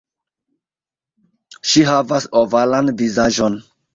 [1.73, 3.61] Ŝi havas ovalan vizaĝon.